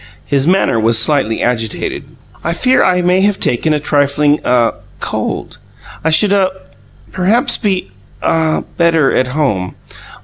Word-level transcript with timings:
His 0.25 0.47
manner 0.47 0.79
was 0.79 0.97
slightly 0.97 1.43
agitated. 1.43 2.05
"I 2.43 2.53
fear 2.53 2.83
I 2.83 3.03
may 3.03 3.21
have 3.21 3.39
taken 3.39 3.71
a 3.71 3.79
trifling 3.79 4.39
ah 4.43 4.73
cold. 4.99 5.59
I 6.03 6.09
should 6.09 6.33
ah 6.33 6.49
perhaps 7.11 7.59
be 7.59 7.91
ah 8.23 8.61
better 8.77 9.15
at 9.15 9.27
home. 9.37 9.75